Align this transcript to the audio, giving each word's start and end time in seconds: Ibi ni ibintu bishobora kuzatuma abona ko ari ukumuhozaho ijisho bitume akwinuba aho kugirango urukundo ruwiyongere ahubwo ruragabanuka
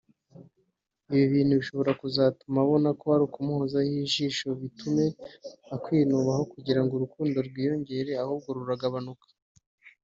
Ibi 1.09 1.15
ni 1.17 1.23
ibintu 1.27 1.53
bishobora 1.59 1.91
kuzatuma 2.01 2.57
abona 2.63 2.89
ko 2.99 3.05
ari 3.15 3.23
ukumuhozaho 3.27 3.87
ijisho 4.03 4.47
bitume 4.61 5.05
akwinuba 5.75 6.29
aho 6.35 6.43
kugirango 6.53 6.91
urukundo 6.95 7.35
ruwiyongere 7.45 8.11
ahubwo 8.23 8.49
ruragabanuka 8.57 9.27